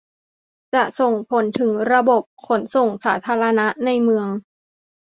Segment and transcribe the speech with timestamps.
[0.73, 4.27] จะส่งผลถึงระบบขนส่งสาธารณะในเมือง